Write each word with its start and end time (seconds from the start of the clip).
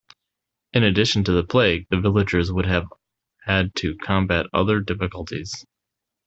In 0.73 0.81
addition 0.83 1.25
to 1.25 1.31
the 1.31 1.43
plague, 1.43 1.85
the 1.91 2.01
villagers 2.01 2.51
would 2.51 2.65
have 2.65 2.87
had 3.43 3.75
to 3.75 3.95
combat 3.97 4.47
other 4.51 4.79
difficulties. 4.79 5.63